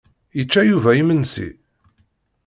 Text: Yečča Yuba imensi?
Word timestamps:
Yečča 0.37 0.61
Yuba 0.69 0.91
imensi? 1.01 1.47